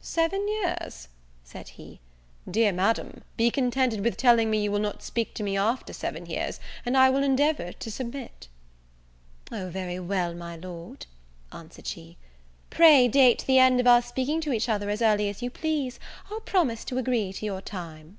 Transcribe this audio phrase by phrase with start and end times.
[0.00, 1.06] "Seven years!"
[1.44, 2.00] said he,
[2.50, 6.26] "dear Madam, be contented with telling me you will not speak to me after seven
[6.26, 8.48] years, and I will endeavour to submit."
[9.52, 11.06] "O, very well, my Lord,"
[11.52, 12.16] answered she,
[12.68, 16.00] "pray date the end of our speaking to each other as early as you please,
[16.32, 18.18] I'll promise to agree to your time."